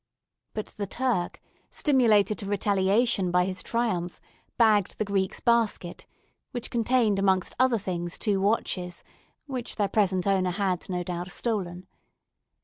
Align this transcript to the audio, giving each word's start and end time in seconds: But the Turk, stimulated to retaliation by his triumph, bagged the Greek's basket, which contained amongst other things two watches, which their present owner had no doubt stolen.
But 0.55 0.65
the 0.77 0.87
Turk, 0.87 1.39
stimulated 1.69 2.39
to 2.39 2.47
retaliation 2.47 3.29
by 3.29 3.45
his 3.45 3.61
triumph, 3.61 4.19
bagged 4.57 4.97
the 4.97 5.05
Greek's 5.05 5.39
basket, 5.39 6.07
which 6.49 6.71
contained 6.71 7.19
amongst 7.19 7.53
other 7.59 7.77
things 7.77 8.17
two 8.17 8.41
watches, 8.41 9.03
which 9.45 9.75
their 9.75 9.87
present 9.89 10.25
owner 10.25 10.49
had 10.49 10.89
no 10.89 11.03
doubt 11.03 11.29
stolen. 11.29 11.85